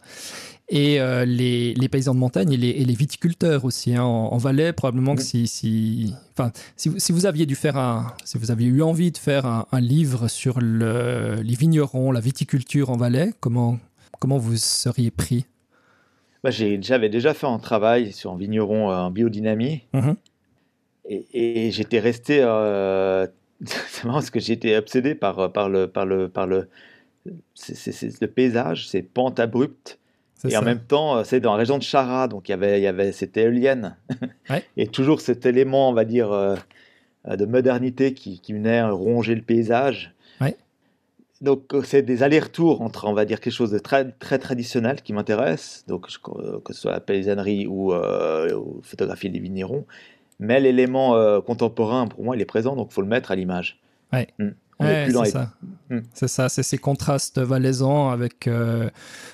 [0.67, 4.33] Et euh, les, les paysans de montagne et les, et les viticulteurs aussi hein, en,
[4.33, 5.25] en Valais, probablement que Mhm.
[5.27, 8.81] si, si, enfin, si, vous, si vous aviez dû faire un, si vous aviez eu
[8.81, 13.77] envie de faire un, un livre sur le, les vignerons, la viticulture en Valais, comment,
[14.19, 15.45] comment vous seriez pris?
[16.43, 20.15] Bah, j'avais déjà fait un travail sur un vigneron euh, en biodynamie Mhm.
[21.07, 22.39] et, et j'étais resté.
[22.41, 23.27] euh,
[23.65, 26.67] c'est marrant parce que j'étais obsédé par, par, le, par, le, par le,
[27.69, 29.99] le paysage, ces pentes abruptes.
[30.47, 32.79] Et en même temps, euh, c'est dans la région de Chara, donc il y avait,
[32.79, 33.95] il y avait cette éolienne.
[34.49, 34.63] Ouais.
[34.77, 36.55] Et toujours cet élément, on va dire, euh,
[37.27, 40.13] euh, de modernité qui, qui venait ronger le paysage.
[40.39, 40.55] Ouais.
[41.41, 45.13] Donc c'est des allers-retours entre, on va dire, quelque chose de très, très traditionnel qui
[45.13, 49.85] m'intéresse, donc que ce soit la paysannerie ou, euh, ou photographie des vignerons.
[50.39, 53.35] Mais l'élément euh, contemporain, pour moi, il est présent, donc il faut le mettre à
[53.35, 53.79] l'image.
[54.13, 54.27] Ouais.
[54.39, 54.49] Mm.
[54.79, 55.51] Ouais, c'est ça.
[55.89, 55.99] Hmm.
[56.13, 58.89] C'est ça, c'est ces contrastes valaisans avec euh,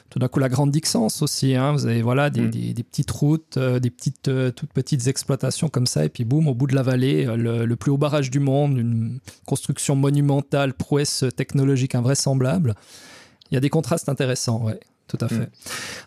[0.10, 1.56] tout d'un coup la grande Dixence aussi.
[1.56, 1.72] hein.
[1.72, 2.50] Vous avez voilà des, Hmm.
[2.52, 6.26] des- des petites routes, euh, des petites euh, toutes petites exploitations comme ça, et puis
[6.26, 9.96] boum, au bout de la vallée, le, le plus haut barrage du monde, une construction
[9.96, 12.76] monumentale, prouesse technologique invraisemblable.
[13.50, 14.80] Il y a des contrastes intéressants, ouais.
[15.12, 15.36] Tout à fait.
[15.36, 15.46] Hmm.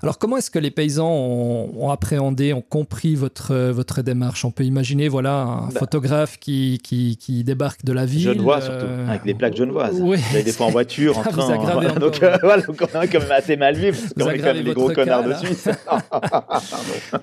[0.03, 4.45] Alors, comment est-ce que les paysans ont, ont appréhendé, ont compris votre, euh, votre démarche?
[4.47, 5.79] On peut imaginer, voilà, un Bah.
[5.81, 8.23] photographe qui, qui, qui débarque de la ville.
[8.23, 9.99] Genevois surtout, euh, avec des plaques genevoises.
[10.01, 10.17] Oui.
[10.33, 11.57] Vous des fois en voiture, en vous train.
[11.59, 11.99] voilà, encore.
[12.01, 14.39] donc, euh, voilà, donc on est quand même assez mal vu, parce Vous qu'on est
[14.39, 15.39] quand même des gros votre connards cas, de là.
[15.39, 15.69] Suisse.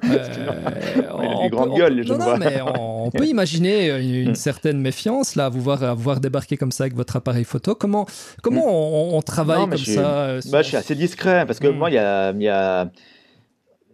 [0.03, 1.15] Euh, a
[1.45, 2.37] on grandes gueules, les non, non, Genevois.
[2.39, 4.35] mais on, on peut imaginer une, Mm.
[4.35, 7.43] certaine méfiance là, à vous voir, à vous voir débarquer comme ça avec votre appareil
[7.43, 7.75] photo.
[7.75, 8.05] Comment,
[8.43, 9.61] comment on, on travaille Mm.
[9.61, 11.93] Non, comme je suis- ça euh, Bah, je suis assez discret, parce que Moi, il
[11.93, 12.91] y a.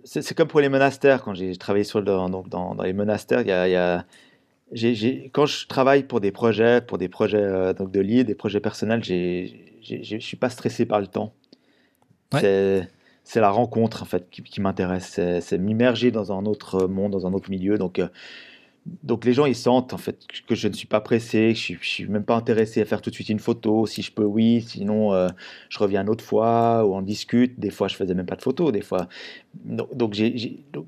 [0.03, 3.41] C'est comme pour les monastères, quand j'ai travaillé sur le, donc dans, dans les monastères,
[3.41, 4.05] il y a.
[4.71, 8.35] y quand je travaille pour des projets, pour des projets euh, donc de livres, des
[8.35, 11.33] projets personnels, je suis pas stressé par le temps.
[12.33, 12.87] Ouais.
[13.23, 15.09] C'est la rencontre en fait qui, qui m'intéresse.
[15.13, 17.77] C'est c'est m'immerger dans un autre monde, dans un autre milieu.
[17.77, 18.07] Donc euh,
[19.03, 21.73] donc les gens ils sentent en fait que je ne suis pas pressé, que je
[21.79, 23.85] je suis même pas intéressé à faire tout de suite une photo.
[23.85, 24.61] Si je peux, oui.
[24.61, 25.29] Sinon, euh,
[25.69, 27.59] je reviens une autre fois ou on discute.
[27.59, 28.71] Des fois, je faisais même pas de photos.
[28.71, 29.07] Des fois,
[29.63, 30.17] donc,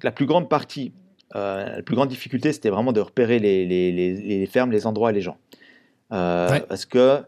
[0.03, 0.93] la plus grande partie,
[1.35, 4.85] euh, la plus grande difficulté, c'était vraiment de repérer les, les, les, les fermes, les
[4.85, 5.37] endroits et les gens.
[6.11, 6.63] Euh, Ouais.
[6.67, 7.19] Parce que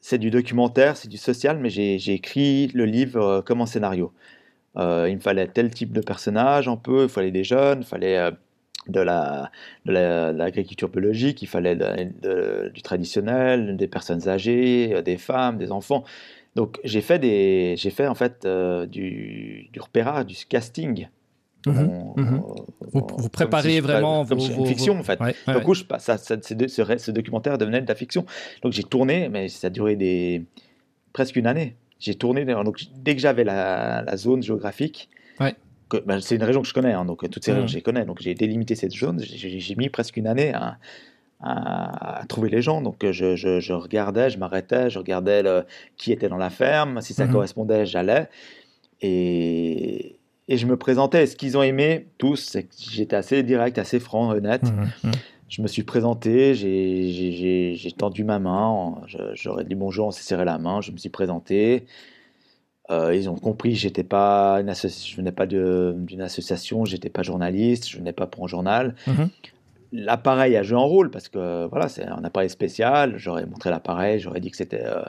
[0.00, 4.12] c'est du documentaire, c'est du social, mais j'ai écrit le livre comme un scénario.
[4.76, 8.32] Il me fallait tel type de personnage un peu, il fallait des jeunes, il fallait
[8.88, 9.50] de la
[9.86, 15.02] de la- de l'agriculture biologique, il fallait de- de- du traditionnel, des personnes âgées, euh,
[15.02, 16.04] des femmes, des enfants.
[16.54, 21.08] Donc j'ai fait des j'ai fait en fait euh, du, du repérage, du casting.
[21.66, 21.72] On-
[22.20, 22.42] mhm.
[22.44, 25.18] on- Vous, préparez si je- vraiment comme vos, une fiction vos- en fait.
[25.20, 28.26] Ouais, ouais, coup, je, ça, ça- ce, ce- ce documentaire devenait de la fiction.
[28.62, 30.44] Donc j'ai tourné, mais ça a duré des,
[31.14, 31.74] presque une année.
[32.00, 35.08] J'ai tourné, donc dès que j'avais la, la zone géographique,
[35.40, 35.54] Ouais.
[36.06, 38.04] Ben, c'est une région que je connais, hein, donc toutes ces régions je les connais,
[38.04, 40.78] donc j'ai délimité cette zone, j'ai mis presque une année à,
[41.40, 42.80] à- à trouver les gens.
[42.80, 45.64] Donc je, je- je regardais, je m'arrêtais, je regardais le-
[45.96, 47.32] qui était dans la ferme, si ça Mhm.
[47.32, 48.28] correspondait, j'allais.
[49.02, 50.16] Et,
[50.48, 51.26] et je me présentais.
[51.26, 54.62] Ce qu'ils ont aimé, tous, c'est que j'étais assez direct, assez franc, honnête.
[54.64, 55.12] Mhm.
[55.48, 59.00] Je me suis présenté, j'ai- tendu ma main,
[59.34, 61.84] j'aurais dit bonjour, on s'est serré la main, je me suis présenté.
[62.90, 67.22] Euh, ils ont compris que j'étais pas une je venais pas d'une association, j'étais pas
[67.22, 68.94] journaliste, je venais pas pour un journal.
[69.06, 69.30] Mhm.
[69.92, 73.14] L'appareil a joué un rôle parce que voilà, c'est un appareil spécial.
[73.16, 75.02] J'aurais montré l'appareil, j'aurais dit que c'était euh,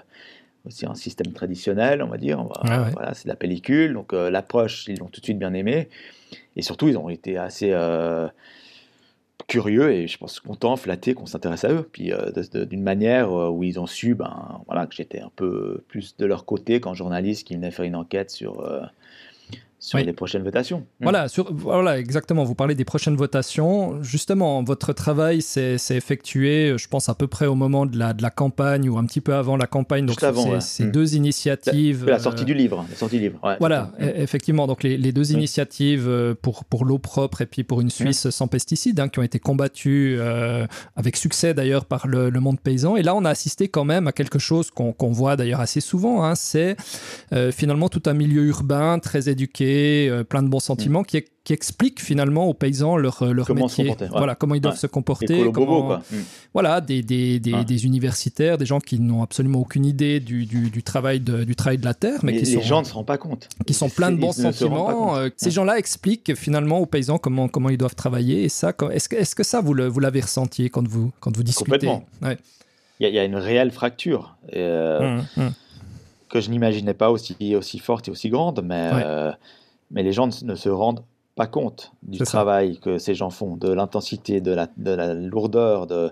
[0.66, 2.40] aussi un système traditionnel, on va dire.
[2.40, 2.92] On va- Ouais, ouais.
[2.94, 5.90] Voilà, c'est de la pellicule, donc euh, l'approche, ils l'ont tout de suite bien aimé.
[6.56, 7.72] Et surtout, ils ont été assez
[9.48, 11.88] curieux et je pense contents, flattés qu'on s'intéresse à eux.
[11.92, 12.32] Puis euh,
[12.66, 16.26] d'une manière euh, où ils ont su ben, voilà, que j'étais un peu plus de
[16.26, 18.82] leur côté qu'en journaliste qui venait faire une enquête sur, euh,
[19.86, 20.80] sur les prochaines votations.
[21.00, 21.04] Hmm.
[21.04, 22.44] Voilà, sur, voilà, exactement.
[22.44, 24.02] Vous parlez des prochaines votations.
[24.02, 28.24] Justement, votre travail s'est effectué, je pense, à peu près au moment de la, de
[28.24, 30.08] la campagne ou un petit peu avant la campagne.
[30.08, 32.06] Donc, avant, ces, deux initiatives.
[32.06, 32.84] La, sortie du livre.
[32.90, 33.58] La sortie du livre.
[33.60, 34.66] voilà, e, effectivement.
[34.66, 38.48] Donc, les, les deux initiatives pour, pour l'eau propre et puis pour une Suisse sans
[38.48, 40.20] pesticides, hein, qui ont été combattues
[40.96, 42.96] avec succès d'ailleurs par le, monde paysan.
[42.96, 46.24] Et là, on a assisté quand même à quelque chose qu'on voit d'ailleurs assez souvent.
[46.24, 46.76] Hein, C'est
[47.52, 52.02] finalement tout un milieu urbain très éduqué, euh, plein de bons sentiments, qui, qui, explique
[52.02, 53.96] finalement aux paysans leur, euh, leur métier.
[54.12, 55.50] Voilà, comment ils doivent se comporter.
[55.54, 56.04] Comment, mm.
[56.54, 61.20] Voilà, des, des, des, universitaires, des gens qui n'ont absolument aucune idée du, du, travail,
[61.20, 62.20] de, du travail de la terre.
[62.24, 63.50] Mais qui les gens ne se rendent pas compte.
[63.66, 65.18] Qui sont pleins de bons sentiments.
[65.18, 68.44] Euh, ces gens-là expliquent finalement aux paysans comment, comment ils doivent travailler.
[68.44, 71.72] Et ça, est-ce que, est que ça, vous l'avez ressenti quand vous, quand vous discutez?
[71.72, 72.06] Complètement.
[73.02, 74.38] Il y, a une réelle fracture.
[74.54, 75.50] Mmh, mmh
[76.36, 79.32] que je n'imaginais pas aussi, aussi forte et aussi grande, mais, euh,
[79.92, 81.04] mais les gens ne, se rendent
[81.36, 85.88] pas compte du travail que ces gens font, de l'intensité, de la, de la lourdeur,
[85.88, 86.12] de,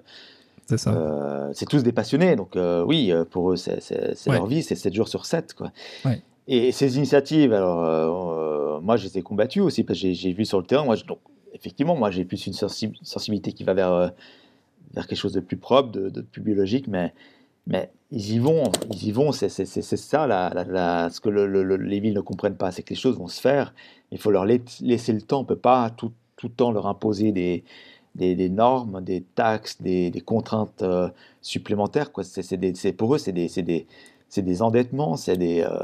[0.68, 0.94] c'est ça.
[0.94, 3.80] Euh, c'est tous des passionnés, donc euh, oui, pour eux, c'est,
[4.28, 5.54] leur vie, c'est 7 jours sur 7.
[5.54, 5.72] Quoi.
[6.48, 10.60] Et ces initiatives, alors, moi, je les ai combattues aussi, parce que j'ai, vu sur
[10.60, 11.20] le terrain, moi, donc,
[11.54, 14.12] effectivement, moi, j'ai plus une sensibilité qui va vers,
[14.94, 17.14] vers quelque chose de plus propre, de, de plus biologique, mais
[17.68, 22.22] mais ils y vont, ils y vont, c'est ça la, ce que les villes ne
[22.22, 23.74] comprennent pas, c'est que les choses vont se faire,
[24.12, 26.88] il faut leur laisser le temps, on ne peut pas tout, tout, le temps leur
[26.88, 27.64] imposer des,
[28.16, 31.10] des, normes, des taxes, des, contraintes euh,
[31.42, 32.12] supplémentaires.
[32.12, 32.24] Quoi.
[32.98, 33.88] pour eux, c'est des,
[34.38, 35.62] des, endettements, c'est des...
[35.62, 35.80] Euh,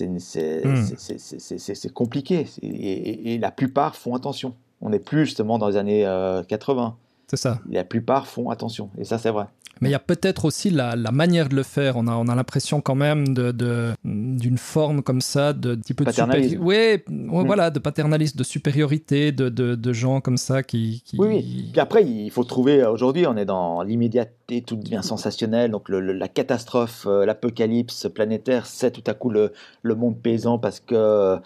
[0.00, 0.18] hmm.
[0.18, 4.54] c'est compliqué et, la plupart font attention.
[4.80, 6.04] On n'est plus justement dans les années
[6.48, 6.96] 80.
[7.26, 7.60] C'est ça.
[7.68, 9.46] La plupart font attention et ça c'est vrai.
[9.80, 11.96] Mais il y a peut-être aussi la, manière de le faire.
[11.96, 15.94] On a, on a l'impression quand même d'une de, d'une forme comme ça, de petit
[15.94, 16.58] peu de paternalisme.
[16.62, 17.44] Oui, mm.
[17.44, 21.02] voilà, de paternalisme, de supériorité, de, de, gens comme ça qui.
[21.18, 21.68] Oui, oui.
[21.72, 22.84] Puis après, il faut trouver.
[22.84, 25.70] Aujourd'hui, on est dans l'immédiateté, tout devient sensationnel.
[25.70, 30.80] Donc la catastrophe, euh, l'apocalypse planétaire, c'est tout à coup le, le monde paysan parce
[30.80, 31.38] que.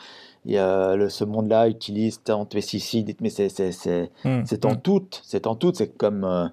[0.49, 4.45] Le, ce monde-là utilise tant de pesticides, mais c'est c'est mm.
[4.65, 6.47] en tout, c'est en tout, c'est comme euh,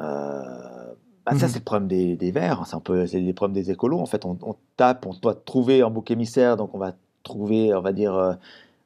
[0.00, 1.52] euh, bah, ça, mhm.
[1.52, 3.98] c'est le problème des, des verts, c'est un peu c'est le problème des écolos.
[3.98, 4.36] En fait, on,
[4.76, 6.92] tape, on doit trouver un bouc émissaire, donc on va
[7.24, 8.34] trouver, on va dire, euh,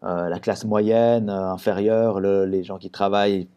[0.05, 3.49] euh, la classe moyenne, inférieure, les gens qui travaillent,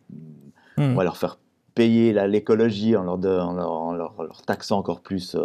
[0.77, 1.37] on va leur faire
[1.75, 5.37] payer l'écologie en, leur, en, leur, leur, taxant encore plus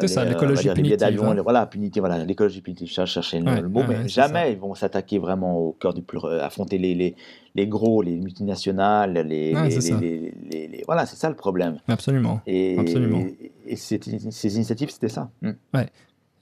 [0.00, 1.22] c'est ça, euh, l'écologie punitive.
[1.22, 1.36] Hein.
[1.42, 5.58] Voilà, punitive, voilà, l'écologie punitive, je cherchais le mot, mais jamais ils vont s'attaquer vraiment
[5.58, 7.14] au cœur du plus, euh, affronter les, les,
[7.54, 11.78] les gros, les multinationales, les, les, les voilà, c'est ça le problème.
[11.88, 12.40] Absolument.
[12.46, 13.24] Et, Absolument.
[13.66, 15.30] et, ces initiatives, c'était ça.
[15.42, 15.50] Mm.
[15.74, 15.88] Ouais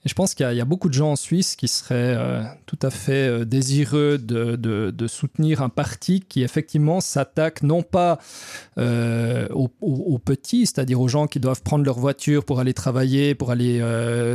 [0.05, 2.91] je pense qu'il y, a beaucoup de gens en Suisse qui seraient euh, tout à
[2.91, 8.19] fait euh, désireux de, soutenir un parti qui effectivement s'attaque non pas
[8.77, 13.51] euh, aux, petits, c'est-à-dire aux gens qui doivent prendre leur voiture pour aller travailler, pour
[13.51, 13.81] aller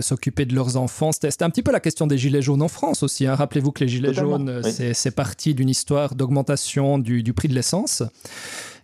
[0.01, 1.13] s'occuper de leurs enfants.
[1.13, 3.27] C'était un petit peu la question des gilets jaunes en France aussi.
[3.27, 3.35] Hein.
[3.35, 8.03] Rappelez-vous que les gilets jaunes, c'est parti d'une histoire d'augmentation du, du prix de l'essence.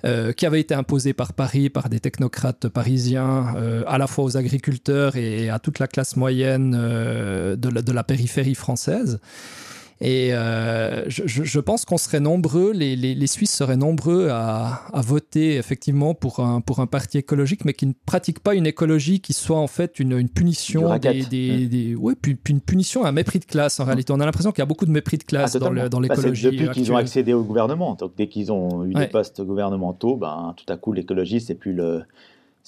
[0.05, 4.25] Euh, qui avait été imposé par Paris, par des technocrates parisiens, euh, à la fois
[4.25, 9.21] aux agriculteurs et à toute la classe moyenne euh, de la, périphérie française.
[10.03, 14.83] Et euh, je, je, pense qu'on serait nombreux, les, les, les, Suisses seraient nombreux à,
[14.93, 18.67] à, voter effectivement pour un, pour un parti écologique, mais qui ne pratique pas une
[18.67, 23.07] écologie qui soit en fait une, une punition, des, des, des, ouais, puis, une punition,
[23.07, 23.87] un mépris de classe en mmh.
[23.87, 24.13] réalité.
[24.13, 26.51] On a l'impression qu'il y a beaucoup de mépris de classe ah, dans bah, l'écologie.
[26.51, 30.55] depuis qu'ils ont accédé au gouvernement, donc dès qu'ils ont eu des postes gouvernementaux, ben,
[30.59, 32.03] tout à coup l'écologie c'est plus le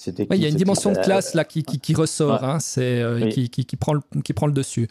[0.07, 3.27] il y a une dimension de classe là qui, qui, qui ressort, hein, c'est, euh,
[3.27, 4.87] qui, qui, prend le, qui prend le dessus.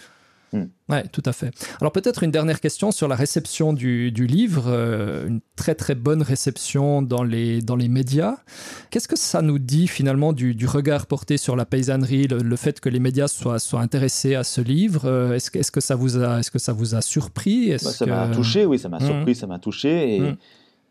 [0.52, 0.64] Mm.
[0.88, 1.50] Oui, tout à fait.
[1.80, 6.22] Alors peut-être une dernière question sur la réception du, livre, euh, une très très bonne
[6.22, 8.37] réception dans les, dans les médias.
[8.90, 12.88] Qu'est-ce que ça nous dit finalement du, regard porté sur la paysannerie, le, fait que
[12.88, 15.04] les médias soient, soient intéressés à ce livre?
[15.04, 17.70] Euh, Est-ce que, est que, ça vous a, est-ce que ça vous a surpris?
[17.72, 19.06] Bah, Ça m'a touché, oui, ça m'a mm.
[19.06, 20.16] surpris, ça m'a touché.
[20.16, 20.37] Et, mm.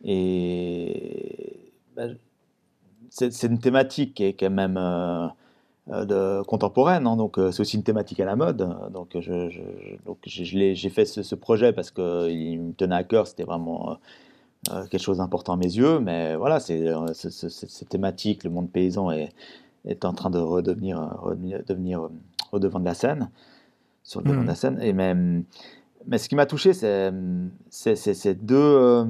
[0.05, 2.03] et bah,
[3.09, 4.77] c'est, une thématique qui est quand même...
[4.77, 5.27] Euh,
[5.89, 8.57] de, contemporaine, hein, donc euh, c'est aussi une thématique à la mode.
[8.91, 9.49] Donc, je,
[10.05, 13.97] donc j'ai fait ce, projet parce qu'il me tenait à cœur, c'était vraiment
[14.71, 15.99] euh, quelque chose d'important à mes yeux.
[15.99, 19.29] Mais voilà, c'est cette thématique, le monde paysan est,
[19.85, 22.09] est en train de redevenir, redevenir,
[22.51, 23.29] au devant de la scène,
[24.03, 24.55] sur le devant de la mmh.
[24.55, 24.79] scène.
[24.81, 25.43] Et même,
[26.05, 29.07] mais ce qui m'a touché, c'est ces deux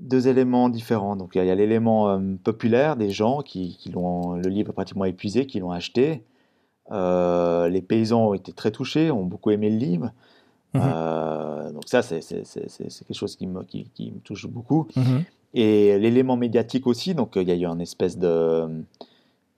[0.00, 1.16] deux éléments différents.
[1.16, 5.04] Donc il y a, l'élément euh, populaire des gens qui, qui l'ont le livre pratiquement
[5.04, 6.24] épuisé, qui l'ont acheté.
[6.90, 10.12] Euh, les paysans ont été très touchés, ont beaucoup aimé le livre.
[10.72, 11.72] Mhm.
[11.72, 14.86] donc ça, c'est quelque chose qui me, qui, qui me touche beaucoup.
[14.94, 15.24] Mhm.
[15.52, 18.68] Et l'élément médiatique aussi, donc il y a eu une espèce de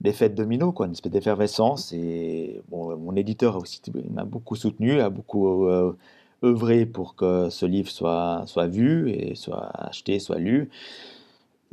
[0.01, 1.93] d'effet de domino, quoi, une espèce d'effervescence.
[1.93, 3.79] Et bon, mon éditeur aussi
[4.11, 5.67] m'a beaucoup soutenu, a beaucoup
[6.43, 10.69] œuvré pour que ce livre soit, soit vu et soit acheté, soit lu.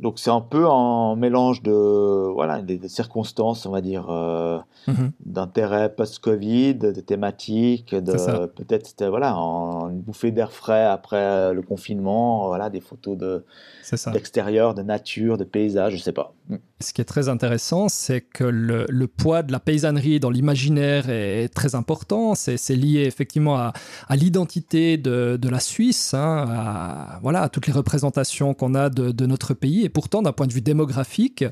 [0.01, 5.11] Donc c'est un peu un mélange de voilà des, circonstances, on va dire, euh, mhm.
[5.25, 12.69] d'intérêt post-Covid, de thématiques, de peut-être voilà une bouffée d'air frais après le confinement, voilà
[12.69, 13.45] des photos de
[14.11, 16.33] d'extérieur, de nature, de paysage, je sais pas.
[16.49, 16.55] Mm.
[16.79, 21.09] Ce qui est très intéressant, c'est que le, le, poids de la paysannerie dans l'imaginaire
[21.09, 22.33] est, très important.
[22.33, 23.73] C'est lié effectivement à,
[24.07, 28.89] à l'identité de, de, la Suisse, hein, à, voilà, à toutes les représentations qu'on a
[28.89, 29.83] de, de, notre pays.
[29.85, 31.43] Et pourtant, d'un point de vue démographique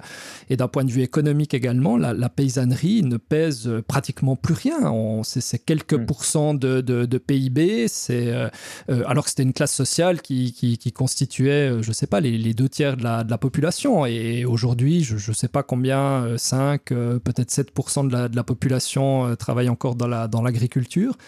[0.50, 5.22] et d'un point de vue économique également, la, la, paysannerie ne pèse pratiquement plus rien.
[5.24, 6.06] C'est quelques mm.
[6.06, 7.88] pourcents de, de, PIB.
[8.10, 8.50] Euh,
[8.90, 12.20] euh, alors que c'était une classe sociale qui, qui, qui constituait, euh, je sais pas,
[12.20, 14.06] les, les, deux tiers de la, de la population.
[14.06, 19.36] Et aujourd'hui, je ne sais pas combien, 5, peut-être 7% de la, de la population
[19.36, 21.14] travaille encore dans l'agriculture.
[21.14, 21.20] Dans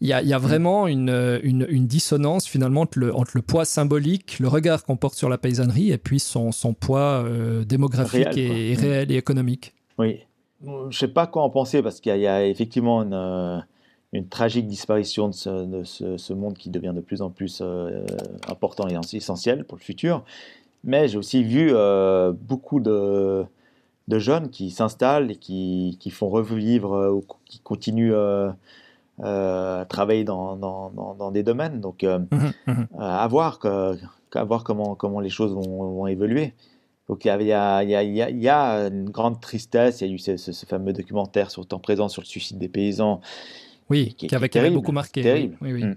[0.00, 3.42] il y, a, y a, vraiment une, une, une, dissonance finalement entre le, entre le,
[3.42, 7.24] poids symbolique, le regard qu'on porte sur la paysannerie et puis son, son poids
[7.66, 9.72] démographique et, réel et économique.
[9.98, 10.20] Oui,
[10.62, 13.64] je ne sais pas quoi en penser parce qu'il y, a effectivement une,
[14.12, 17.62] une tragique disparition de, ce, de ce, ce, monde qui devient de plus en plus
[18.48, 20.24] important et essentiel pour le futur.
[20.86, 23.44] Mais j'ai aussi vu euh, beaucoup de,
[24.06, 28.50] de, jeunes qui s'installent et qui, qui, font revivre euh, ou qui continuent euh,
[29.18, 31.80] travailler dans, dans, dans, des domaines.
[31.80, 32.26] Donc, mmh
[32.66, 36.54] mmh à, voir, à voir comment, comment les choses vont, vont évoluer.
[37.08, 37.52] Donc il y, a, il, y
[37.94, 40.00] a, il, y a, il y a, une grande tristesse.
[40.00, 42.58] Il y a eu ce, ce, fameux documentaire sur le temps présent sur le suicide
[42.58, 43.20] des paysans.
[43.88, 45.22] Oui, qui, qui avait, beaucoup marqué.
[45.22, 45.56] Terrible.
[45.60, 45.84] Oui, oui.
[45.84, 45.96] Mmh.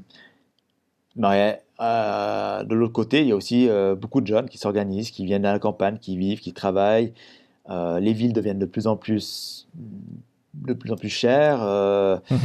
[1.16, 5.10] Mais, euh, de l'autre côté, il y a aussi euh, beaucoup de jeunes qui s'organisent,
[5.10, 7.14] qui viennent à la campagne, qui vivent, qui travaillent.
[7.70, 9.68] Euh, les villes deviennent de plus en plus,
[10.54, 11.62] de plus en plus chères.
[12.30, 12.38] Mhm.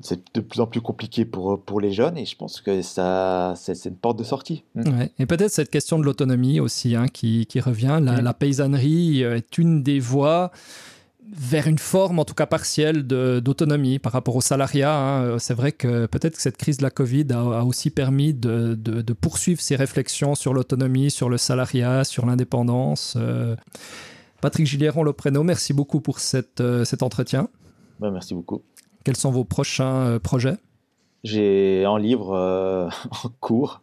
[0.00, 3.52] C'est de plus en plus compliqué pour, pour les jeunes et je pense que ça,
[3.56, 4.64] c'est, une porte de sortie.
[4.74, 5.02] Mm.
[5.18, 7.98] Et peut-être cette question de l'autonomie aussi hein, qui, qui, revient.
[8.02, 10.50] La, la, paysannerie est une des voies
[11.34, 14.94] vers une forme, en tout cas partielle, d'autonomie par rapport au salariat.
[14.94, 15.38] Hein.
[15.38, 19.12] C'est vrai que peut-être que cette crise de la Covid a, aussi permis de, de,
[19.12, 23.14] poursuivre ces réflexions sur l'autonomie, sur le salariat, sur l'indépendance.
[23.16, 23.56] Euh,
[24.40, 27.48] Patrick Gilieron Lopreno, merci beaucoup pour cette, euh, cet entretien.
[28.00, 28.62] Ben, merci beaucoup.
[29.04, 30.56] Quels sont vos prochains euh, projets?
[31.24, 32.34] J'ai un livre
[33.10, 33.82] en cours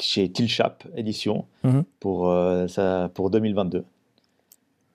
[0.00, 2.32] chez Tilchap Édition mmh pour,
[2.68, 3.84] ça, pour 2022.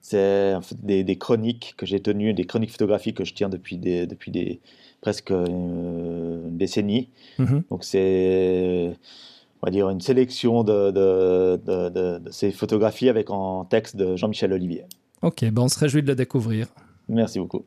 [0.00, 4.30] C'est des, chroniques que j'ai tenues, des chroniques photographiques que je tiens depuis, des, depuis
[4.30, 4.60] des,
[5.04, 7.08] presque une décennie.
[7.38, 7.62] Mhm.
[7.70, 8.96] Donc c'est,
[9.62, 11.58] on va dire, une sélection de, de,
[12.18, 14.84] de, ces photographies avec un texte de Jean-Michel Olivier.
[15.22, 16.68] Ok, ben on se réjouit de le découvrir.
[17.08, 17.64] Merci beaucoup.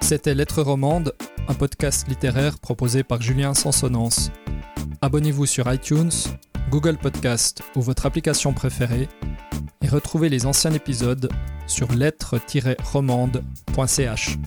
[0.00, 1.14] C'était Lettres Romande,
[1.48, 4.30] un podcast littéraire proposé par Julien Sansonance.
[5.00, 6.10] Abonnez-vous sur iTunes
[6.70, 9.08] Google Podcast ou votre application préférée
[9.82, 11.28] et retrouvez les anciens épisodes
[11.66, 14.38] sur lettres-romande.ch.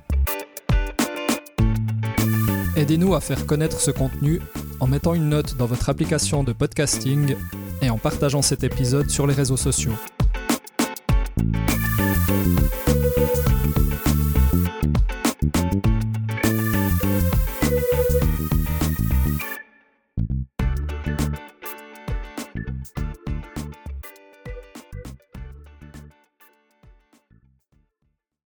[2.76, 4.42] Aidez-nous à faire connaître ce contenu
[4.80, 7.36] en mettant une note dans votre application de podcasting
[7.82, 9.94] et en partageant cet épisode sur les réseaux sociaux.